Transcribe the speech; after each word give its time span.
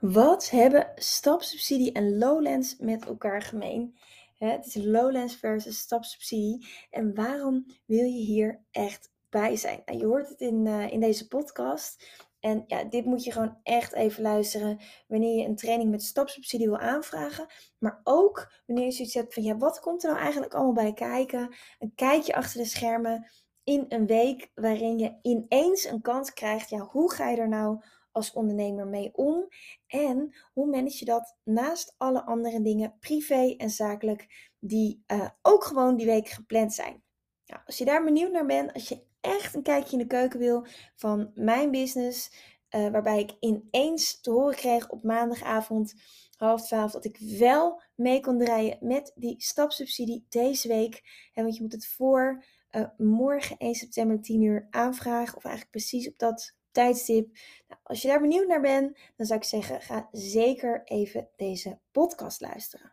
Wat 0.00 0.50
hebben 0.50 0.92
stapsubsidie 0.94 1.92
en 1.92 2.18
Lowlands 2.18 2.76
met 2.78 3.06
elkaar 3.06 3.42
gemeen? 3.42 3.96
Het 4.38 4.66
is 4.66 4.74
Lowlands 4.74 5.36
versus 5.36 5.78
stapsubsidie. 5.78 6.66
En 6.90 7.14
waarom 7.14 7.66
wil 7.86 8.04
je 8.04 8.24
hier 8.24 8.60
echt 8.70 9.10
bij 9.28 9.56
zijn? 9.56 9.82
Nou, 9.84 9.98
je 9.98 10.06
hoort 10.06 10.28
het 10.28 10.40
in, 10.40 10.66
uh, 10.66 10.92
in 10.92 11.00
deze 11.00 11.28
podcast. 11.28 12.04
En 12.40 12.64
ja, 12.66 12.84
dit 12.84 13.04
moet 13.04 13.24
je 13.24 13.32
gewoon 13.32 13.58
echt 13.62 13.92
even 13.92 14.22
luisteren 14.22 14.80
wanneer 15.08 15.38
je 15.38 15.46
een 15.46 15.56
training 15.56 15.90
met 15.90 16.02
stapsubsidie 16.02 16.66
wil 16.66 16.78
aanvragen. 16.78 17.46
Maar 17.78 18.00
ook 18.04 18.52
wanneer 18.66 18.84
je 18.84 18.92
zoiets 18.92 19.14
hebt 19.14 19.34
van, 19.34 19.42
ja, 19.42 19.56
wat 19.56 19.80
komt 19.80 20.02
er 20.02 20.10
nou 20.10 20.22
eigenlijk 20.22 20.54
allemaal 20.54 20.72
bij 20.72 20.92
kijken? 20.92 21.54
Een 21.78 21.92
kijkje 21.94 22.34
achter 22.34 22.60
de 22.60 22.66
schermen 22.66 23.30
in 23.64 23.84
een 23.88 24.06
week 24.06 24.50
waarin 24.54 24.98
je 24.98 25.18
ineens 25.22 25.84
een 25.84 26.00
kans 26.00 26.32
krijgt. 26.32 26.70
Ja, 26.70 26.78
hoe 26.78 27.12
ga 27.12 27.28
je 27.28 27.36
er 27.36 27.48
nou 27.48 27.82
als 28.12 28.32
ondernemer 28.32 28.86
mee 28.86 29.10
om? 29.14 29.48
En 29.86 30.34
hoe 30.52 30.66
manage 30.66 30.98
je 30.98 31.04
dat 31.04 31.36
naast 31.44 31.94
alle 31.96 32.24
andere 32.24 32.62
dingen, 32.62 32.96
privé 33.00 33.54
en 33.56 33.70
zakelijk, 33.70 34.50
die 34.58 35.04
uh, 35.06 35.28
ook 35.42 35.64
gewoon 35.64 35.96
die 35.96 36.06
week 36.06 36.28
gepland 36.28 36.74
zijn? 36.74 37.02
Nou, 37.46 37.60
als 37.66 37.78
je 37.78 37.84
daar 37.84 38.04
benieuwd 38.04 38.32
naar 38.32 38.46
bent, 38.46 38.72
als 38.72 38.88
je 38.88 39.02
echt 39.20 39.54
een 39.54 39.62
kijkje 39.62 39.92
in 39.92 39.98
de 39.98 40.06
keuken 40.06 40.38
wil 40.38 40.66
van 40.96 41.30
mijn 41.34 41.70
business, 41.70 42.32
uh, 42.70 42.88
waarbij 42.88 43.20
ik 43.20 43.36
ineens 43.40 44.20
te 44.20 44.30
horen 44.30 44.56
kreeg 44.56 44.88
op 44.88 45.02
maandagavond 45.02 45.94
half 46.40 46.66
twaalf 46.66 46.92
dat 46.92 47.04
ik 47.04 47.18
wel 47.38 47.82
mee 47.94 48.20
kon 48.20 48.38
draaien 48.38 48.78
met 48.80 49.12
die 49.14 49.34
stapsubsidie 49.38 50.26
deze 50.28 50.68
week. 50.68 51.02
En 51.32 51.42
want 51.42 51.56
je 51.56 51.62
moet 51.62 51.72
het 51.72 51.86
voor 51.86 52.44
uh, 52.70 52.86
morgen 52.96 53.56
1 53.56 53.74
september 53.74 54.20
10 54.20 54.42
uur 54.42 54.66
aanvragen, 54.70 55.36
of 55.36 55.44
eigenlijk 55.44 55.74
precies 55.74 56.08
op 56.08 56.18
dat 56.18 56.56
tijdstip. 56.72 57.38
Nou, 57.68 57.80
als 57.82 58.02
je 58.02 58.08
daar 58.08 58.20
benieuwd 58.20 58.46
naar 58.46 58.60
bent, 58.60 58.98
dan 59.16 59.26
zou 59.26 59.38
ik 59.38 59.44
zeggen, 59.46 59.80
ga 59.80 60.08
zeker 60.12 60.82
even 60.84 61.28
deze 61.36 61.78
podcast 61.90 62.40
luisteren. 62.40 62.92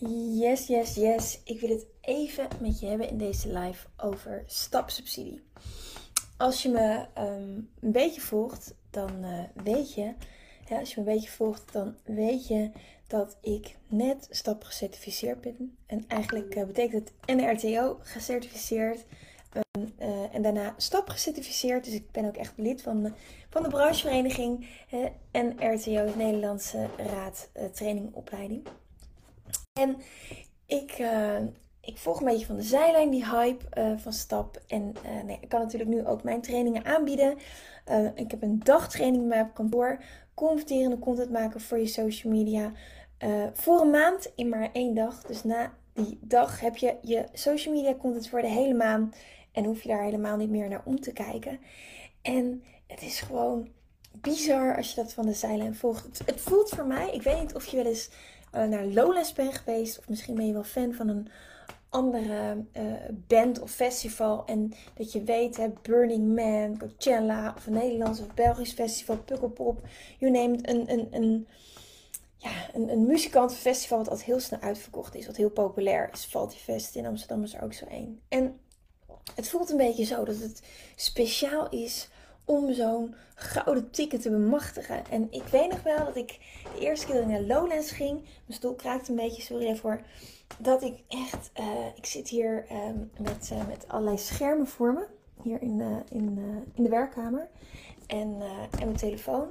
Yes, 0.00 0.66
yes, 0.66 0.94
yes. 0.94 1.40
Ik 1.44 1.60
wil 1.60 1.70
het 1.70 1.86
even 2.00 2.48
met 2.60 2.80
je 2.80 2.86
hebben 2.86 3.08
in 3.08 3.18
deze 3.18 3.52
live 3.58 3.86
over 3.96 4.42
stapsubsidie. 4.46 5.42
Als 6.36 6.62
je 6.62 6.68
me 6.68 7.06
um, 7.22 7.70
een 7.80 7.92
beetje 7.92 8.20
volgt, 8.20 8.74
dan 8.90 9.24
uh, 9.24 9.40
weet 9.54 9.94
je, 9.94 10.14
ja, 10.68 10.78
als 10.78 10.94
je 10.94 11.00
me 11.00 11.06
een 11.06 11.14
beetje 11.14 11.30
volgt, 11.30 11.72
dan 11.72 11.96
weet 12.04 12.46
je 12.46 12.70
dat 13.06 13.36
ik 13.40 13.76
net 13.86 14.26
stap 14.30 14.62
gecertificeerd 14.62 15.40
ben. 15.40 15.76
En 15.86 16.04
eigenlijk 16.08 16.54
uh, 16.54 16.64
betekent 16.64 17.12
het 17.26 17.36
NRTO 17.36 17.98
gecertificeerd. 18.00 19.04
Um, 19.76 19.92
uh, 20.00 20.34
en 20.34 20.42
daarna 20.42 20.74
stap 20.76 21.08
gecertificeerd. 21.08 21.84
Dus 21.84 21.94
ik 21.94 22.10
ben 22.10 22.24
ook 22.24 22.36
echt 22.36 22.52
lid 22.56 22.82
van 22.82 23.02
de, 23.02 23.12
van 23.50 23.62
de 23.62 23.68
branchevereniging 23.68 24.66
NRTO, 25.32 26.04
de 26.04 26.12
Nederlandse 26.16 26.88
Raad 26.96 27.48
Training 27.72 28.14
Opleiding. 28.14 28.66
En 29.78 29.96
ik, 30.66 30.98
uh, 30.98 31.38
ik 31.80 31.96
volg 31.96 32.20
een 32.20 32.26
beetje 32.26 32.46
van 32.46 32.56
de 32.56 32.62
zijlijn 32.62 33.10
die 33.10 33.30
hype 33.30 33.64
uh, 33.78 33.98
van 33.98 34.12
Stap. 34.12 34.62
En 34.66 34.94
uh, 35.04 35.22
nee, 35.24 35.38
ik 35.40 35.48
kan 35.48 35.60
natuurlijk 35.60 35.90
nu 35.90 36.06
ook 36.06 36.22
mijn 36.22 36.40
trainingen 36.40 36.84
aanbieden. 36.84 37.38
ik 38.14 38.30
heb 38.30 38.42
een 38.42 38.60
dagtraining 38.64 39.26
met 39.26 39.40
op 39.40 39.54
kantoor. 39.54 40.02
Converterende 40.34 40.98
content 40.98 41.30
maken 41.30 41.60
voor 41.60 41.78
je 41.78 41.86
social 41.86 42.32
media. 42.32 42.72
voor 43.52 43.80
een 43.80 43.90
maand 43.90 44.32
in 44.34 44.48
maar 44.48 44.68
één 44.72 44.94
dag. 44.94 45.22
Dus 45.22 45.44
na 45.44 45.72
die 45.92 46.18
dag 46.20 46.60
heb 46.60 46.76
je 46.76 46.96
je 47.02 47.24
social 47.32 47.74
media 47.74 47.94
content 47.94 48.28
voor 48.28 48.40
de 48.40 48.48
hele 48.48 48.74
maand. 48.74 49.16
En 49.52 49.64
hoef 49.64 49.82
je 49.82 49.88
daar 49.88 50.02
helemaal 50.02 50.36
niet 50.36 50.50
meer 50.50 50.68
naar 50.68 50.82
om 50.84 51.00
te 51.00 51.12
kijken. 51.12 51.60
En 52.22 52.62
het 52.86 53.02
is 53.02 53.20
gewoon 53.20 53.68
bizar 54.12 54.76
als 54.76 54.90
je 54.90 54.94
dat 54.94 55.12
van 55.12 55.26
de 55.26 55.32
zijlijn 55.32 55.74
volgt. 55.74 56.04
Het, 56.04 56.22
het 56.26 56.40
voelt 56.40 56.68
voor 56.68 56.86
mij, 56.86 57.10
ik 57.10 57.22
weet 57.22 57.40
niet 57.40 57.54
of 57.54 57.66
je 57.66 57.76
wel 57.76 57.86
eens 57.86 58.10
naar 58.52 58.84
Lowlands 58.84 59.32
ben 59.32 59.52
geweest. 59.52 59.98
Of 59.98 60.08
misschien 60.08 60.34
ben 60.34 60.46
je 60.46 60.52
wel 60.52 60.64
fan 60.64 60.94
van 60.94 61.08
een 61.08 61.28
andere 61.88 62.64
uh, 62.76 62.92
band 63.26 63.60
of 63.60 63.70
festival. 63.70 64.44
En 64.46 64.72
dat 64.94 65.12
je 65.12 65.22
weet, 65.22 65.68
Burning 65.82 66.34
Man, 66.34 66.78
Coachella 66.78 67.54
of 67.56 67.66
een 67.66 67.72
Nederlands 67.72 68.20
of 68.20 68.34
Belgisch 68.34 68.72
festival, 68.72 69.16
Pukkelpop. 69.16 69.86
Je 70.18 70.30
neemt 70.30 70.68
een, 70.68 70.92
een, 70.92 71.08
een, 71.10 71.46
ja, 72.36 72.50
een, 72.74 72.88
een 72.88 73.06
muzikantenfestival 73.06 73.98
wat 73.98 74.08
altijd 74.08 74.26
heel 74.26 74.40
snel 74.40 74.60
uitverkocht 74.60 75.14
is. 75.14 75.26
Wat 75.26 75.36
heel 75.36 75.50
populair 75.50 76.10
is. 76.12 76.28
Fest 76.56 76.96
in 76.96 77.06
Amsterdam 77.06 77.42
is 77.42 77.54
er 77.54 77.62
ook 77.62 77.72
zo 77.72 77.86
één. 77.86 78.20
En 78.28 78.60
het 79.34 79.48
voelt 79.48 79.70
een 79.70 79.76
beetje 79.76 80.04
zo 80.04 80.24
dat 80.24 80.38
het 80.38 80.62
speciaal 80.96 81.68
is 81.68 82.08
om 82.48 82.72
zo'n 82.72 83.14
gouden 83.34 83.90
ticket 83.90 84.22
te 84.22 84.30
bemachtigen. 84.30 85.10
En 85.10 85.26
ik 85.30 85.42
weet 85.42 85.70
nog 85.70 85.82
wel 85.82 86.04
dat 86.04 86.16
ik 86.16 86.38
de 86.74 86.80
eerste 86.80 87.06
keer 87.06 87.26
naar 87.26 87.40
Lowlands 87.40 87.90
ging, 87.90 88.20
mijn 88.20 88.58
stoel 88.58 88.74
kraakt 88.74 89.08
een 89.08 89.16
beetje, 89.16 89.42
sorry 89.42 89.66
ervoor, 89.66 90.00
dat 90.58 90.82
ik 90.82 91.02
echt, 91.08 91.50
uh, 91.60 91.86
ik 91.96 92.06
zit 92.06 92.28
hier 92.28 92.66
um, 92.72 93.10
met, 93.18 93.50
uh, 93.52 93.66
met 93.66 93.88
allerlei 93.88 94.18
schermen 94.18 94.66
voor 94.66 94.92
me, 94.92 95.06
hier 95.42 95.62
in, 95.62 95.80
uh, 95.80 95.96
in, 96.08 96.38
in 96.74 96.82
de 96.82 96.88
werkkamer, 96.88 97.48
en, 98.06 98.42
en 98.70 98.84
mijn 98.84 98.96
telefoon. 98.96 99.48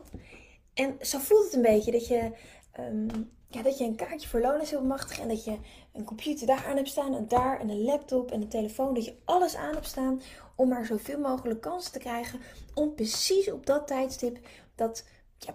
En 0.74 0.96
zo 1.02 1.20
voelt 1.20 1.44
het 1.44 1.54
een 1.54 1.62
beetje 1.62 1.92
dat 1.92 2.08
je, 2.08 2.32
um, 2.80 3.32
ja, 3.50 3.62
dat 3.62 3.78
je 3.78 3.84
een 3.84 3.96
kaartje 3.96 4.28
voor 4.28 4.42
Lowlands 4.42 4.72
wil 4.72 4.82
bemachtigen 4.82 5.24
en 5.24 5.30
dat 5.30 5.44
je 5.44 5.58
een 5.94 6.04
computer 6.04 6.48
daar 6.48 6.66
aan 6.66 6.76
hebt 6.76 6.90
staan 6.90 7.16
en 7.16 7.28
daar 7.28 7.60
en 7.60 7.70
een 7.70 7.84
laptop 7.84 8.32
en 8.32 8.42
een 8.42 8.48
telefoon, 8.48 8.94
dat 8.94 9.06
je 9.06 9.16
alles 9.26 9.56
aan 9.56 9.74
hebt 9.74 9.88
staan 9.88 10.22
om 10.56 10.70
maar 10.70 10.86
zoveel 10.86 11.20
mogelijk 11.20 11.62
kansen 11.62 11.92
te 11.92 12.00
krijgen 12.00 12.40
om 12.74 12.96
precies 12.96 13.52
op 13.52 13.66
dat 13.66 13.88
tijdstip 13.88 14.40
dat 14.76 15.06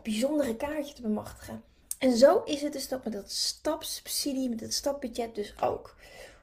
bijzondere 0.03 0.57
kaartje 0.57 0.95
te 0.95 1.03
bemachtigen. 1.03 1.63
En 1.99 2.17
zo 2.17 2.43
is 2.45 2.63
het 2.63 2.73
dus 2.73 2.89
dat 2.89 3.05
met 3.05 3.13
dat 3.13 3.31
stapsubsidie, 3.31 4.49
met 4.49 4.61
het 4.61 4.75
stapbudget 4.75 5.35
dus 5.35 5.55
ook. 5.61 5.97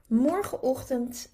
Morgenochtend, 0.07 1.29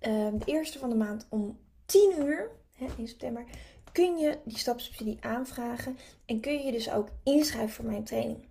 uh, 0.00 0.28
de 0.32 0.44
eerste 0.44 0.78
van 0.78 0.88
de 0.88 0.94
maand 0.94 1.26
om 1.28 1.58
10 1.86 2.14
uur, 2.18 2.50
hè, 2.72 2.86
in 2.96 3.08
september, 3.08 3.44
kun 3.92 4.16
je 4.16 4.38
die 4.44 4.58
stapsubsidie 4.58 5.18
aanvragen. 5.20 5.98
En 6.24 6.40
kun 6.40 6.64
je 6.64 6.72
dus 6.72 6.90
ook 6.90 7.08
inschrijven 7.22 7.74
voor 7.74 7.84
mijn 7.84 8.04
training. 8.04 8.46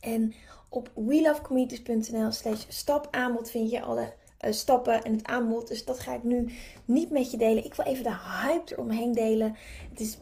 En 0.00 0.34
op 0.68 0.90
welovecommunities.nl 0.94 2.32
slash 2.32 2.64
stapaanbod 2.68 3.50
vind 3.50 3.70
je 3.70 3.82
alle 3.82 4.12
uh, 4.44 4.52
stappen 4.52 5.02
en 5.02 5.12
het 5.12 5.24
aanbod. 5.26 5.68
Dus 5.68 5.84
dat 5.84 6.00
ga 6.00 6.14
ik 6.14 6.22
nu 6.22 6.52
niet 6.84 7.10
met 7.10 7.30
je 7.30 7.36
delen. 7.36 7.64
Ik 7.64 7.74
wil 7.74 7.86
even 7.86 8.04
de 8.04 8.16
hype 8.16 8.72
eromheen 8.72 9.12
delen. 9.12 9.56
Het 9.90 10.00
is 10.00 10.18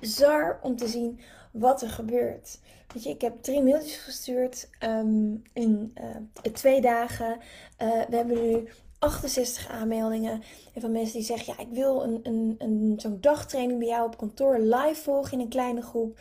bizar 0.00 0.58
om 0.62 0.76
te 0.76 0.88
zien 0.88 1.20
wat 1.52 1.82
er 1.82 1.90
gebeurt. 1.90 2.58
Weet 2.94 3.02
je, 3.02 3.10
ik 3.10 3.20
heb 3.20 3.42
drie 3.42 3.62
mailtjes 3.62 3.96
gestuurd 3.96 4.68
um, 4.84 5.42
in 5.52 5.96
uh, 6.00 6.52
twee 6.52 6.80
dagen. 6.80 7.38
Uh, 7.82 8.02
we 8.08 8.16
hebben 8.16 8.42
nu 8.42 8.68
68 8.98 9.68
aanmeldingen. 9.68 10.42
En 10.74 10.80
van 10.80 10.92
mensen 10.92 11.16
die 11.16 11.26
zeggen: 11.26 11.54
Ja, 11.56 11.62
ik 11.62 11.70
wil 11.70 12.02
een, 12.02 12.20
een, 12.22 12.54
een, 12.58 12.94
zo'n 12.96 13.20
dagtraining 13.20 13.78
bij 13.78 13.88
jou 13.88 14.06
op 14.06 14.16
kantoor 14.16 14.58
live 14.58 15.02
volgen 15.02 15.32
in 15.32 15.40
een 15.40 15.48
kleine 15.48 15.82
groep. 15.82 16.18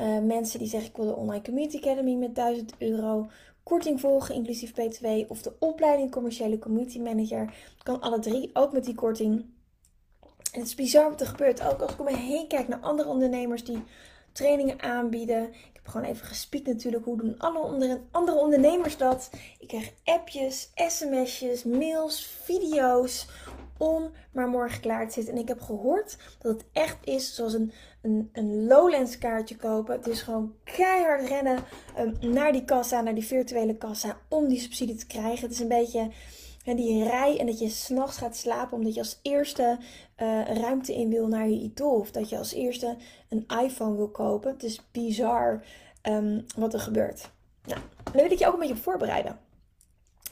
Uh, 0.00 0.18
mensen 0.18 0.58
die 0.58 0.68
zeggen: 0.68 0.90
Ik 0.90 0.96
wil 0.96 1.06
de 1.06 1.16
Online 1.16 1.42
Community 1.42 1.76
Academy 1.76 2.14
met 2.14 2.34
1000 2.34 2.72
euro 2.78 3.28
korting 3.62 4.00
volgen, 4.00 4.34
inclusief 4.34 4.74
BTW, 4.74 5.06
of 5.28 5.42
de 5.42 5.52
opleiding 5.58 6.10
commerciële 6.10 6.58
community 6.58 6.98
manager. 6.98 7.54
Kan 7.82 8.00
alle 8.00 8.18
drie, 8.18 8.50
ook 8.52 8.72
met 8.72 8.84
die 8.84 8.94
korting. 8.94 9.44
En 10.52 10.60
het 10.60 10.66
is 10.66 10.74
bizar 10.74 11.10
wat 11.10 11.20
er 11.20 11.26
gebeurt. 11.26 11.62
Ook 11.62 11.80
als 11.80 11.92
ik 11.92 11.98
om 11.98 12.04
me 12.04 12.16
heen 12.16 12.48
kijk 12.48 12.68
naar 12.68 12.80
andere 12.80 13.08
ondernemers 13.08 13.64
die 13.64 13.82
trainingen 14.32 14.82
aanbieden. 14.82 15.48
Ik 15.48 15.70
heb 15.72 15.86
gewoon 15.86 16.06
even 16.06 16.26
gespiekt 16.26 16.66
natuurlijk. 16.66 17.04
Hoe 17.04 17.16
doen 17.16 17.38
alle 17.38 17.58
onder 17.58 18.00
andere 18.10 18.38
ondernemers 18.38 18.96
dat? 18.96 19.30
Ik 19.58 19.68
krijg 19.68 19.92
appjes, 20.04 20.72
sms'jes, 20.74 21.64
mails, 21.64 22.26
video's. 22.26 23.26
Om 23.78 24.10
maar 24.32 24.48
morgen 24.48 24.80
klaar 24.80 25.06
te 25.06 25.12
zitten. 25.12 25.34
En 25.34 25.40
ik 25.40 25.48
heb 25.48 25.60
gehoord 25.60 26.16
dat 26.38 26.52
het 26.52 26.64
echt 26.72 26.96
is 27.04 27.34
zoals 27.34 27.52
een, 27.52 27.72
een, 28.02 28.30
een 28.32 28.66
Lowlands 28.66 29.18
kaartje 29.18 29.56
kopen. 29.56 29.96
Het 29.96 30.06
is 30.06 30.22
gewoon 30.22 30.54
keihard 30.64 31.28
rennen 31.28 31.58
um, 31.98 32.32
naar 32.32 32.52
die 32.52 32.64
kassa, 32.64 33.00
naar 33.00 33.14
die 33.14 33.26
virtuele 33.26 33.76
kassa, 33.76 34.16
om 34.28 34.48
die 34.48 34.60
subsidie 34.60 34.96
te 34.96 35.06
krijgen. 35.06 35.42
Het 35.42 35.52
is 35.52 35.60
een 35.60 35.68
beetje 35.68 36.10
die 36.64 37.04
rij 37.04 37.38
en 37.38 37.46
dat 37.46 37.58
je 37.58 37.68
s'nachts 37.68 38.16
gaat 38.16 38.36
slapen 38.36 38.76
omdat 38.76 38.94
je 38.94 39.00
als 39.00 39.18
eerste 39.22 39.78
uh, 40.18 40.56
ruimte 40.56 40.94
in 40.94 41.10
wil 41.10 41.26
naar 41.26 41.48
je 41.48 41.60
idool. 41.60 41.98
Of 41.98 42.10
dat 42.10 42.28
je 42.28 42.38
als 42.38 42.52
eerste 42.52 42.96
een 43.28 43.46
iPhone 43.62 43.96
wil 43.96 44.08
kopen. 44.08 44.52
Het 44.52 44.62
is 44.62 44.80
bizar 44.90 45.64
um, 46.02 46.46
wat 46.56 46.74
er 46.74 46.80
gebeurt. 46.80 47.30
Nou, 47.64 47.80
daar 48.04 48.22
wil 48.22 48.30
ik 48.30 48.38
je 48.38 48.46
ook 48.46 48.52
een 48.52 48.58
beetje 48.58 48.76
voorbereiden. 48.76 49.38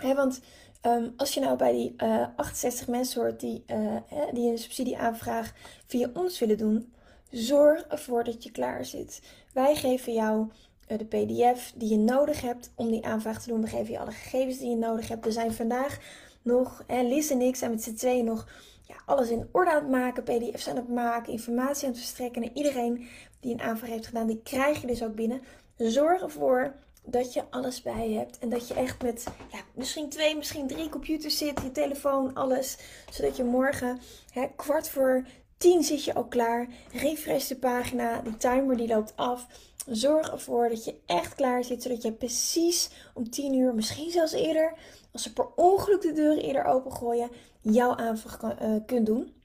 want 0.01 0.41
um, 0.87 1.13
als 1.17 1.35
je 1.35 1.41
nou 1.41 1.57
bij 1.57 1.73
die 1.73 1.95
uh, 1.97 2.23
eh, 2.23 2.29
68 2.37 2.89
mensen 2.89 3.21
hoort 3.21 3.41
die, 3.41 3.65
uh, 3.67 3.97
die 4.33 4.51
een 4.51 4.59
subsidieaanvraag 4.59 5.53
via 5.87 6.11
ons 6.15 6.39
willen 6.39 6.59
doen, 6.59 6.93
zorg 7.31 7.83
ervoor 7.83 8.25
dat 8.25 8.45
je 8.45 8.51
klaar 8.51 8.85
zit. 8.85 9.23
Wij 9.53 9.75
geven 9.75 10.13
jou 10.13 10.49
de 10.87 11.05
PDF 11.05 11.73
die 11.77 11.89
je 11.89 11.99
nodig 11.99 12.41
hebt 12.41 12.73
om 12.75 12.91
die 12.91 13.07
aanvraag 13.07 13.43
te 13.43 13.49
doen. 13.49 13.61
We 13.61 13.69
geven 13.69 13.93
je 13.93 13.99
alle 13.99 14.11
gegevens 14.11 14.59
die 14.59 14.71
je 14.71 14.77
nodig 14.77 15.09
hebt. 15.09 15.27
Er 15.27 15.33
zijn 15.33 15.53
vandaag 15.53 15.99
nog, 16.43 16.85
en 16.87 17.09
Liz 17.09 17.31
en 17.31 17.41
ik 17.41 17.57
zijn 17.57 17.71
met 17.71 17.83
z'n 17.83 17.95
tweeën 17.95 18.25
nog 18.25 18.49
ja, 18.83 18.95
alles 19.07 19.31
in 19.31 19.49
orde 19.53 19.71
aan 19.71 19.83
het 19.83 19.91
maken, 19.91 20.23
pdf's 20.23 20.69
aan 20.69 20.77
het 20.77 20.89
maken, 20.89 21.33
informatie 21.33 21.85
aan 21.85 21.93
het 21.93 22.01
verstrekken. 22.01 22.43
En 22.43 22.51
iedereen 22.55 23.09
die 23.41 23.53
een 23.53 23.61
aanvraag 23.61 23.91
heeft 23.91 24.07
gedaan, 24.07 24.27
die 24.27 24.43
krijg 24.43 24.81
je 24.81 24.87
dus 24.87 25.03
ook 25.03 25.15
binnen. 25.15 25.41
Zorg 25.77 26.23
ervoor 26.23 26.75
dat 27.07 27.33
je 27.33 27.45
alles 27.51 27.83
bij 27.83 28.11
je 28.11 28.19
hebt. 28.19 28.39
En 28.39 28.49
dat 28.49 28.69
je 28.69 28.75
echt 28.75 29.03
met 29.03 29.25
ja, 29.53 29.59
misschien 29.75 30.09
twee, 30.09 30.37
misschien 30.37 30.67
drie 30.67 30.89
computers 30.89 31.39
zit, 31.39 31.61
je 31.63 31.73
telefoon, 31.73 32.35
alles. 32.35 32.79
Zodat 33.11 33.37
je 33.37 33.45
morgen 33.45 34.01
hè, 34.31 34.47
kwart 34.57 34.89
voor 34.89 35.27
tien 35.57 35.83
zit 35.83 36.05
je 36.05 36.15
al 36.15 36.25
klaar. 36.25 36.69
Refresh 36.93 37.49
de 37.49 37.57
pagina, 37.57 38.21
die 38.21 38.37
timer 38.37 38.77
die 38.77 38.89
loopt 38.89 39.13
af. 39.17 39.47
Zorg 39.87 40.31
ervoor 40.31 40.69
dat 40.69 40.85
je 40.85 40.95
echt 41.07 41.35
klaar 41.35 41.65
zit, 41.65 41.83
zodat 41.83 42.03
je 42.03 42.13
precies 42.13 42.91
om 43.15 43.31
10 43.31 43.55
uur, 43.55 43.75
misschien 43.75 44.11
zelfs 44.11 44.33
eerder, 44.33 44.75
als 45.13 45.23
ze 45.23 45.33
per 45.33 45.47
ongeluk 45.55 46.01
de 46.01 46.13
deuren 46.13 46.43
eerder 46.43 46.65
opengooien, 46.65 47.31
jouw 47.61 47.97
aanvraag 47.97 48.37
kan, 48.37 48.57
uh, 48.63 48.81
kunt 48.87 49.07
doen. 49.07 49.36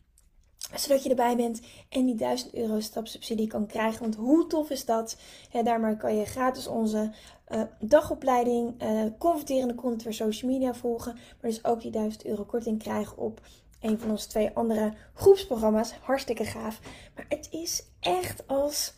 Zodat 0.76 1.04
je 1.04 1.10
erbij 1.10 1.36
bent 1.36 1.62
en 1.90 2.06
die 2.06 2.16
1000 2.16 2.54
euro 2.54 2.80
stapsubsidie 2.80 3.48
kan 3.48 3.68
krijgen. 3.68 4.02
Want 4.02 4.16
hoe 4.16 4.48
tof 4.48 4.70
is 4.70 4.86
dat? 4.86 5.18
Ja, 5.52 5.64
daarmee 5.64 5.98
kan 5.98 6.16
je 6.16 6.26
gratis 6.26 6.68
onze 6.68 7.12
uh, 7.50 7.62
dagopleiding, 7.80 8.84
uh, 8.84 9.04
converterende 9.18 9.76
content 9.76 10.04
voor 10.04 10.14
social 10.14 10.52
media 10.52 10.74
volgen. 10.74 11.14
Maar 11.14 11.52
dus 11.52 11.64
ook 11.66 11.82
die 11.82 11.92
1000 11.92 12.26
euro 12.26 12.44
korting 12.44 12.80
krijgen 12.80 13.18
op 13.18 13.42
een 13.82 14.00
van 14.00 14.12
onze 14.12 14.28
twee 14.28 14.52
andere 14.54 14.94
groepsprogramma's. 15.14 15.94
Hartstikke 16.02 16.46
gaaf. 16.46 16.80
Maar 17.16 17.26
het 17.30 17.48
is 17.52 17.84
echt 18.00 18.48
als 18.48 18.94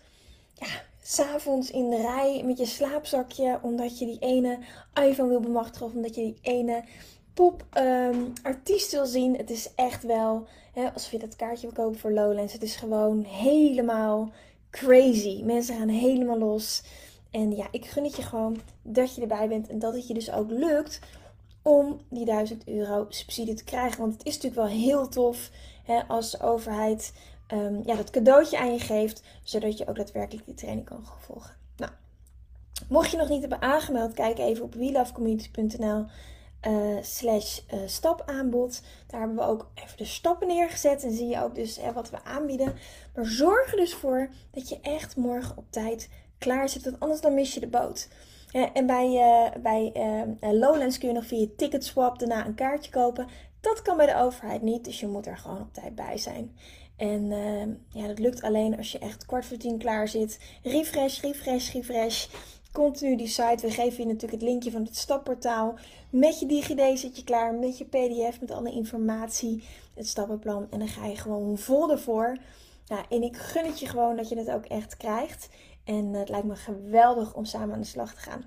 ja, 0.54 0.68
s'avonds 1.02 1.72
in 1.72 1.90
de 1.90 1.98
rij 2.02 2.44
met 2.46 2.58
je 2.58 2.66
slaapzakje. 2.66 3.60
Omdat 3.62 4.00
je 4.00 4.06
die 4.06 4.20
ene 4.20 4.60
iPhone 4.94 5.30
wil 5.30 5.40
bemachtigen. 5.40 5.86
Of 5.86 5.94
omdat 5.94 6.16
je 6.16 6.22
die 6.22 6.38
ene 6.42 6.84
pop 7.34 7.66
um, 7.78 8.34
artiest 8.44 8.92
wil 8.92 9.06
zien. 9.06 9.38
Het 9.38 9.50
is 9.50 9.70
echt 9.76 10.04
wel 10.04 10.48
hè, 10.74 10.94
alsof 10.94 11.12
je 11.12 11.20
dat 11.20 11.36
kaartje 11.36 11.68
wil 11.68 11.84
kopen 11.84 12.00
voor 12.00 12.12
Lowlands. 12.12 12.54
Het 12.54 12.64
is 12.64 12.76
gewoon 12.76 13.24
helemaal 13.24 14.32
crazy. 14.70 15.42
Mensen 15.44 15.78
gaan 15.78 15.88
helemaal 15.88 16.38
los. 16.38 16.84
En 17.32 17.56
ja, 17.56 17.68
ik 17.72 17.86
gun 17.86 18.04
het 18.04 18.16
je 18.16 18.22
gewoon 18.22 18.62
dat 18.82 19.16
je 19.16 19.22
erbij 19.22 19.48
bent. 19.48 19.68
En 19.68 19.80
dat 19.80 19.94
het 19.94 20.08
je 20.08 20.14
dus 20.14 20.32
ook 20.32 20.50
lukt 20.50 21.00
om 21.62 22.02
die 22.10 22.26
1000 22.26 22.68
euro 22.68 23.06
subsidie 23.10 23.54
te 23.54 23.64
krijgen. 23.64 24.00
Want 24.00 24.14
het 24.14 24.26
is 24.26 24.34
natuurlijk 24.34 24.68
wel 24.68 24.80
heel 24.80 25.10
tof 25.10 25.50
hè, 25.84 26.04
als 26.08 26.32
de 26.32 26.40
overheid 26.40 27.14
um, 27.54 27.82
ja, 27.86 27.96
dat 27.96 28.10
cadeautje 28.10 28.60
aan 28.60 28.74
je 28.74 28.80
geeft, 28.80 29.24
zodat 29.44 29.78
je 29.78 29.88
ook 29.88 29.96
daadwerkelijk 29.96 30.46
die 30.46 30.56
training 30.56 30.86
kan 30.86 31.06
volgen. 31.20 31.56
Nou, 31.78 31.92
mocht 32.90 33.12
je 33.12 33.18
nog 33.18 33.30
niet 33.30 33.42
hebben 33.42 33.62
aangemeld, 33.62 34.14
kijk 34.14 34.38
even 34.38 34.64
op 34.64 34.74
welovecommunity.nl 34.74 36.06
eh, 36.64 36.98
slash 37.02 37.60
uh, 37.74 37.80
stapaanbod. 37.86 38.82
Daar 39.08 39.20
hebben 39.20 39.38
we 39.38 39.44
ook 39.44 39.72
even 39.76 39.98
de 39.98 40.06
stappen 40.06 40.48
neergezet 40.48 41.04
en 41.04 41.12
zie 41.12 41.28
je 41.28 41.44
ook 41.44 41.56
dus 41.56 41.78
hè, 41.78 41.94
wat 41.94 42.10
we 42.10 42.24
aanbieden. 42.24 42.76
Maar 43.16 43.26
zorg 43.26 43.72
er 43.72 43.78
dus 43.78 43.94
voor 43.94 44.30
dat 44.52 44.70
je 44.70 44.80
echt 44.82 45.16
morgen 45.16 45.58
op 45.58 45.66
tijd 45.70 46.10
klaar 46.38 46.70
zit, 46.70 46.84
want 46.84 47.00
anders 47.00 47.22
dan 47.22 47.34
mis 47.34 47.54
je 47.54 47.60
de 47.60 47.68
boot. 47.68 48.08
en 48.74 48.86
bij, 48.86 49.08
uh, 49.08 49.62
bij 49.62 49.92
Lowlands 50.42 50.98
kun 50.98 51.08
je 51.08 51.14
nog 51.14 51.26
via 51.26 51.48
Ticketswap 51.58 52.20
daarna 52.20 52.46
een 52.46 52.56
kaartje 52.56 52.92
kopen. 52.92 53.28
Dat 53.62 53.82
kan 53.82 53.98
bij 53.98 54.06
de 54.06 54.18
overheid 54.18 54.62
niet, 54.62 54.86
dus 54.86 55.00
je 55.00 55.08
moet 55.08 55.28
er 55.28 55.38
gewoon 55.38 55.62
op 55.62 55.74
tijd 55.74 55.96
bij 55.96 56.18
zijn. 56.18 56.58
En 56.98 57.28
ja, 57.90 58.08
dat 58.08 58.20
lukt 58.20 58.42
alleen 58.42 58.78
als 58.78 58.92
je 58.92 59.00
echt 59.00 59.26
kwart 59.26 59.46
voor 59.46 59.58
tien 59.58 59.78
klaar 59.78 60.08
zit. 60.08 60.40
Refresh, 60.64 61.22
refresh, 61.22 61.74
refresh. 61.74 62.28
Continu 62.74 63.16
die 63.16 63.28
site. 63.28 63.68
We 63.68 63.72
geven 63.72 63.98
je 63.98 64.06
natuurlijk 64.06 64.42
het 64.42 64.42
linkje 64.42 64.72
van 64.72 64.84
het 64.84 64.98
stapportaal. 64.98 65.76
Met 66.10 66.40
je 66.40 66.46
DigiD 66.46 67.00
zit 67.00 67.18
je 67.18 67.24
klaar. 67.24 67.54
Met 67.54 67.78
je 67.78 67.86
PDF, 67.86 68.42
met 68.42 68.52
alle 68.52 68.72
informatie. 68.72 69.64
Het 69.94 70.08
stappenplan. 70.08 70.68
En 70.70 70.80
dan 70.80 70.88
ga 70.88 71.06
je 71.06 71.16
gewoon 71.16 71.58
vol 71.58 71.92
ervoor. 71.92 72.38
Nou, 72.88 73.04
en 73.10 73.24
ik 73.24 73.38
gun 73.38 73.66
het 73.66 73.80
je 73.80 73.88
gewoon 73.88 74.16
dat 74.16 74.30
je 74.30 74.38
het 74.38 74.50
ook 74.50 74.66
echt 74.66 74.98
krijgt. 74.98 75.50
En 75.84 76.14
het 76.14 76.30
lijkt 76.30 76.48
me 76.48 76.56
geweldig 76.56 77.34
om 77.34 77.46
samen 77.46 77.74
aan 77.74 77.82
de 77.82 77.88
slag 77.88 78.14
te 78.14 78.22
gaan. 78.22 78.46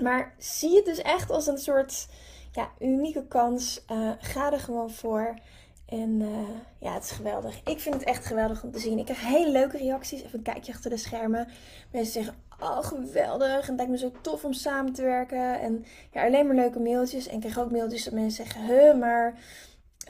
Maar 0.00 0.34
zie 0.38 0.76
het 0.76 0.84
dus 0.84 1.02
echt 1.02 1.30
als 1.30 1.46
een 1.46 1.58
soort 1.58 2.08
ja, 2.52 2.70
unieke 2.78 3.26
kans. 3.26 3.84
Uh, 3.92 4.10
ga 4.18 4.52
er 4.52 4.60
gewoon 4.60 4.90
voor. 4.90 5.38
En 5.86 6.20
uh, 6.20 6.48
ja, 6.80 6.92
het 6.94 7.04
is 7.04 7.10
geweldig. 7.10 7.60
Ik 7.64 7.80
vind 7.80 7.94
het 7.94 8.04
echt 8.04 8.26
geweldig 8.26 8.62
om 8.62 8.72
te 8.72 8.78
zien. 8.78 8.98
Ik 8.98 9.04
krijg 9.04 9.20
hele 9.20 9.50
leuke 9.50 9.78
reacties. 9.78 10.22
Even 10.22 10.38
een 10.38 10.44
kijkje 10.44 10.72
achter 10.72 10.90
de 10.90 10.96
schermen. 10.96 11.48
Mensen 11.92 12.12
zeggen, 12.12 12.34
oh 12.60 12.78
geweldig. 12.78 13.60
En 13.60 13.66
het 13.66 13.76
lijkt 13.76 13.90
me 13.90 13.98
zo 13.98 14.12
tof 14.20 14.44
om 14.44 14.52
samen 14.52 14.92
te 14.92 15.02
werken. 15.02 15.60
En 15.60 15.84
ja, 16.12 16.26
alleen 16.26 16.46
maar 16.46 16.54
leuke 16.54 16.80
mailtjes. 16.80 17.26
En 17.26 17.34
ik 17.34 17.40
krijg 17.40 17.58
ook 17.58 17.70
mailtjes 17.70 18.04
dat 18.04 18.12
mensen 18.12 18.44
zeggen, 18.44 18.66
huh, 18.66 18.98
maar 18.98 19.38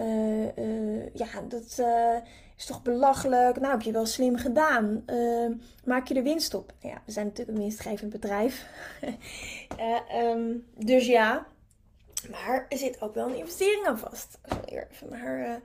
uh, 0.00 0.56
uh, 0.56 1.14
ja, 1.14 1.26
dat 1.48 1.82
is 2.56 2.66
toch 2.66 2.82
belachelijk. 2.82 3.60
Nou, 3.60 3.72
heb 3.72 3.82
je 3.82 3.92
wel 3.92 4.06
slim 4.06 4.36
gedaan. 4.36 5.04
maak 5.84 6.08
je 6.08 6.14
er 6.14 6.22
winst 6.22 6.54
op? 6.54 6.72
Ja, 6.78 7.02
we 7.04 7.12
zijn 7.12 7.26
natuurlijk 7.26 7.56
een 7.56 7.64
winstgevend 7.64 8.10
bedrijf. 8.10 8.66
um, 10.10 10.66
dus 10.92 11.06
ja, 11.06 11.46
maar 12.30 12.66
er 12.68 12.78
zit 12.78 13.00
ook 13.00 13.14
wel 13.14 13.28
een 13.28 13.38
investering 13.38 13.86
aan 13.86 13.98
vast. 13.98 14.38
Ik 14.66 14.86
even 14.90 15.08
maar 15.08 15.60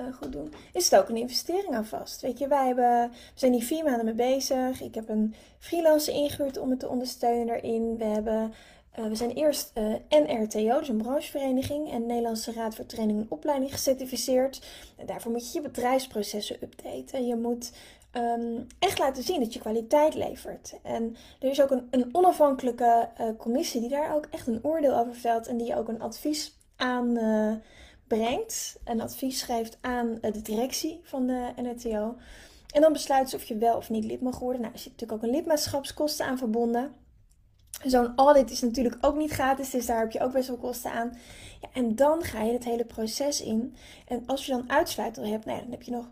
uh, 0.00 0.14
goed 0.14 0.32
doen. 0.32 0.52
Is 0.72 0.90
het 0.90 1.00
ook 1.00 1.08
een 1.08 1.16
investering 1.16 1.74
aan 1.74 1.86
vast? 1.86 2.20
Weet 2.20 2.38
je, 2.38 2.48
wij 2.48 2.66
hebben, 2.66 3.10
we 3.10 3.18
zijn 3.34 3.52
hier 3.52 3.62
vier 3.62 3.84
maanden 3.84 4.04
mee 4.04 4.14
bezig. 4.14 4.80
Ik 4.80 4.94
heb 4.94 5.08
een 5.08 5.34
freelancer 5.58 6.14
ingehuurd 6.14 6.58
om 6.58 6.70
het 6.70 6.80
te 6.80 6.88
ondersteunen 6.88 7.46
daarin. 7.46 7.96
We 7.96 8.04
hebben 8.04 8.52
uh, 8.98 9.06
we 9.06 9.14
zijn 9.14 9.30
eerst 9.30 9.72
uh, 9.74 9.94
NRTO, 10.08 10.78
dus 10.78 10.88
een 10.88 11.02
branchevereniging, 11.02 11.92
en 11.92 12.06
Nederlandse 12.06 12.52
Raad 12.52 12.74
voor 12.74 12.86
Training 12.86 13.20
en 13.20 13.26
Opleiding 13.28 13.72
gecertificeerd. 13.72 14.66
En 14.96 15.06
daarvoor 15.06 15.32
moet 15.32 15.52
je 15.52 15.58
je 15.58 15.68
bedrijfsprocessen 15.68 16.56
updaten. 16.62 17.26
Je 17.26 17.36
moet 17.36 17.72
um, 18.12 18.66
echt 18.78 18.98
laten 18.98 19.22
zien 19.22 19.40
dat 19.40 19.52
je 19.52 19.60
kwaliteit 19.60 20.14
levert. 20.14 20.78
En 20.82 21.16
er 21.40 21.50
is 21.50 21.62
ook 21.62 21.70
een, 21.70 21.88
een 21.90 22.08
onafhankelijke 22.12 23.08
commissie 23.38 23.80
die 23.80 23.90
daar 23.90 24.14
ook 24.14 24.26
echt 24.30 24.46
een 24.46 24.60
oordeel 24.62 24.98
over 24.98 25.14
velt 25.14 25.46
en 25.46 25.56
die 25.56 25.76
ook 25.76 25.88
een 25.88 26.02
advies 26.02 26.58
aan 26.76 27.18
brengt. 28.06 28.76
Een 28.84 29.00
advies 29.00 29.38
schrijft 29.38 29.78
aan 29.80 30.06
uh, 30.06 30.32
de 30.32 30.42
directie 30.42 31.00
van 31.02 31.26
de 31.26 31.52
NRTO. 31.56 32.16
En 32.74 32.80
dan 32.80 32.92
besluit 32.92 33.30
ze 33.30 33.36
of 33.36 33.44
je 33.44 33.56
wel 33.56 33.76
of 33.76 33.90
niet 33.90 34.04
lid 34.04 34.20
mag 34.20 34.38
worden. 34.38 34.60
Nou, 34.60 34.72
er 34.72 34.78
zit 34.78 34.92
natuurlijk 34.92 35.22
ook 35.22 35.28
een 35.28 35.36
lidmaatschapskosten 35.36 36.26
aan 36.26 36.38
verbonden. 36.38 36.94
Zo'n 37.84 38.12
audit 38.16 38.50
is 38.50 38.60
natuurlijk 38.60 38.96
ook 39.00 39.16
niet 39.16 39.30
gratis, 39.30 39.70
dus 39.70 39.86
daar 39.86 39.98
heb 39.98 40.10
je 40.10 40.20
ook 40.20 40.32
best 40.32 40.48
wel 40.48 40.56
kosten 40.56 40.92
aan. 40.92 41.16
Ja, 41.60 41.68
en 41.72 41.96
dan 41.96 42.22
ga 42.22 42.42
je 42.42 42.52
het 42.52 42.64
hele 42.64 42.84
proces 42.84 43.42
in. 43.42 43.74
En 44.08 44.22
als 44.26 44.46
je 44.46 44.52
dan 44.52 44.70
uitsluiting 44.70 45.26
hebt, 45.28 45.44
nou 45.44 45.60
dan 45.60 45.70
heb 45.70 45.82
je 45.82 45.90
nog 45.90 46.10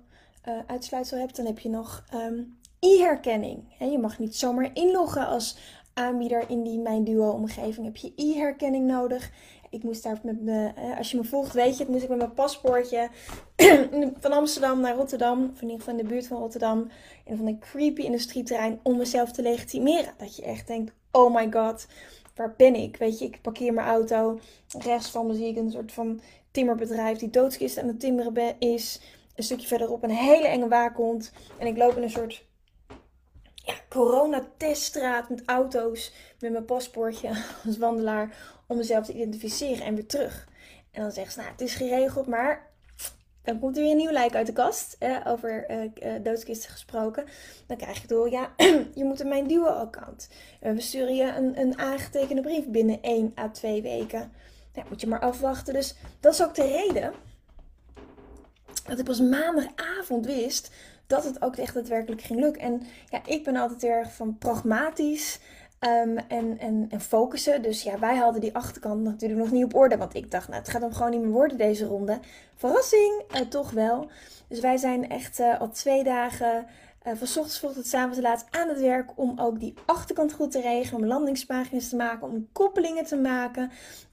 uh, 0.49 0.58
uitsluitsel 0.66 1.18
hebt, 1.18 1.37
dan 1.37 1.46
heb 1.46 1.58
je 1.58 1.68
nog 1.68 2.04
um, 2.14 2.58
e-herkenning. 2.78 3.75
Je 3.78 3.99
mag 3.99 4.18
niet 4.18 4.37
zomaar 4.37 4.70
inloggen 4.75 5.26
als 5.26 5.56
aanbieder 5.94 6.44
in 6.49 6.62
die 6.62 6.78
Mijn 6.78 7.04
Duo-omgeving. 7.04 7.87
Heb 7.87 7.96
je 7.96 8.12
e-herkenning 8.16 8.87
nodig? 8.87 9.30
Ik 9.70 9.82
moest 9.82 10.02
daar 10.02 10.20
met 10.22 10.40
me, 10.40 10.72
als 10.99 11.11
je 11.11 11.16
me 11.16 11.25
volgt, 11.25 11.52
weet 11.52 11.78
je, 11.78 11.84
moest 11.88 12.02
ik 12.02 12.08
met 12.08 12.18
mijn 12.18 12.32
paspoortje 12.32 13.08
van 14.20 14.32
Amsterdam 14.32 14.80
naar 14.80 14.94
Rotterdam, 14.94 15.50
of 15.52 15.62
in 15.62 15.68
ieder 15.68 15.78
geval 15.78 15.99
in 15.99 16.04
de 16.04 16.08
buurt 16.08 16.26
van 16.26 16.38
Rotterdam, 16.38 16.88
in 17.25 17.37
van 17.37 17.46
een 17.46 17.58
creepy 17.58 18.02
industrieterrein, 18.02 18.80
om 18.82 18.96
mezelf 18.96 19.32
te 19.32 19.42
legitimeren. 19.42 20.14
Dat 20.18 20.37
je 20.37 20.42
echt 20.42 20.66
denkt: 20.66 20.92
oh 21.11 21.34
my 21.34 21.52
god, 21.52 21.87
waar 22.34 22.54
ben 22.56 22.75
ik? 22.75 22.96
Weet 22.96 23.18
je, 23.18 23.25
ik 23.25 23.42
parkeer 23.42 23.72
mijn 23.72 23.87
auto. 23.87 24.38
Rechts 24.78 25.11
van 25.11 25.26
me 25.26 25.34
zie 25.34 25.49
ik 25.49 25.56
een 25.56 25.70
soort 25.70 25.92
van 25.92 26.20
timmerbedrijf 26.50 27.18
die 27.18 27.30
doodskist 27.30 27.78
aan 27.78 27.87
het 27.87 28.00
timmeren 28.00 28.56
is 28.58 29.00
een 29.34 29.44
stukje 29.44 29.66
verderop 29.66 30.02
een 30.02 30.11
hele 30.11 30.46
enge 30.46 30.68
waakhond. 30.68 31.32
En 31.58 31.66
ik 31.66 31.76
loop 31.76 31.96
in 31.96 32.02
een 32.02 32.11
soort 32.11 32.44
ja, 33.64 33.75
coronateststraat 33.88 35.28
met 35.28 35.42
auto's. 35.47 36.12
Met 36.40 36.52
mijn 36.52 36.64
paspoortje 36.64 37.28
als 37.66 37.78
wandelaar. 37.78 38.37
Om 38.66 38.76
mezelf 38.76 39.07
te 39.07 39.12
identificeren 39.12 39.85
en 39.85 39.95
weer 39.95 40.07
terug. 40.07 40.49
En 40.90 41.02
dan 41.02 41.12
zegt 41.12 41.33
ze, 41.33 41.38
nou 41.38 41.50
het 41.50 41.61
is 41.61 41.75
geregeld, 41.75 42.26
maar 42.26 42.71
dan 43.42 43.59
komt 43.59 43.76
er 43.76 43.83
weer 43.83 43.90
een 43.90 43.97
nieuw 43.97 44.11
lijk 44.11 44.35
uit 44.35 44.47
de 44.47 44.52
kast, 44.52 44.99
over 45.26 45.71
uh, 45.71 46.12
doodskisten 46.23 46.71
gesproken. 46.71 47.25
Dan 47.66 47.76
krijg 47.76 48.00
je 48.02 48.07
door, 48.07 48.31
ja, 48.31 48.52
je 48.95 49.04
moet 49.04 49.21
in 49.21 49.28
mijn 49.28 49.47
duo-account. 49.47 50.28
we 50.61 50.81
sturen 50.81 51.14
je 51.14 51.33
een, 51.37 51.61
een 51.61 51.78
aangetekende 51.78 52.42
brief 52.42 52.66
binnen 52.69 53.02
1 53.02 53.33
à 53.38 53.49
2 53.49 53.83
weken. 53.83 54.33
Nou, 54.75 54.87
moet 54.88 55.00
je 55.00 55.07
maar 55.07 55.21
afwachten. 55.21 55.75
Dus 55.75 55.95
dat 56.21 56.33
is 56.33 56.42
ook 56.42 56.54
de 56.54 56.66
reden 56.66 57.12
dat 58.87 58.99
ik 58.99 59.04
pas 59.04 59.21
maandagavond 59.21 60.26
wist 60.26 60.71
dat 61.12 61.25
het 61.25 61.42
ook 61.42 61.57
echt 61.57 61.75
daadwerkelijk 61.75 62.23
ging 62.23 62.40
lukken. 62.40 62.62
En 62.62 62.83
ja, 63.09 63.21
ik 63.26 63.45
ben 63.45 63.57
altijd 63.57 63.85
erg 63.85 64.12
van 64.12 64.38
pragmatisch. 64.38 65.38
Um, 65.81 66.16
en, 66.16 66.59
en, 66.59 66.87
en 66.90 67.00
focussen. 67.00 67.62
Dus 67.62 67.83
ja, 67.83 67.99
wij 67.99 68.16
hadden 68.16 68.40
die 68.40 68.54
achterkant 68.54 69.02
natuurlijk 69.02 69.40
nog 69.40 69.50
niet 69.50 69.64
op 69.64 69.75
orde. 69.75 69.97
Want 69.97 70.14
ik 70.14 70.31
dacht, 70.31 70.49
nou, 70.49 70.61
het 70.61 70.71
gaat 70.71 70.83
hem 70.83 70.92
gewoon 70.92 71.11
niet 71.11 71.21
meer 71.21 71.31
worden 71.31 71.59
deze 71.59 71.85
ronde. 71.85 72.19
Verrassing, 72.57 73.23
uh, 73.35 73.40
toch 73.40 73.71
wel. 73.71 74.11
Dus 74.49 74.61
wij 74.61 74.76
zijn 74.76 75.09
echt 75.09 75.40
uh, 75.40 75.61
al 75.61 75.71
twee 75.71 76.04
dagen 76.04 76.66
uh, 77.07 77.12
van 77.16 77.28
ochtends 77.28 77.59
vroeg 77.59 77.73
tot 77.73 77.95
avonds 77.95 78.19
laat 78.19 78.47
aan 78.50 78.69
het 78.69 78.81
werk 78.81 79.11
om 79.14 79.38
ook 79.38 79.61
die 79.61 79.75
achterkant 79.87 80.33
goed 80.33 80.50
te 80.50 80.61
regelen, 80.61 81.00
om 81.00 81.09
landingspagina's 81.09 81.88
te 81.88 81.97
maken, 81.97 82.28
om 82.28 82.49
koppelingen 82.52 83.04
te 83.04 83.16
maken, 83.16 83.71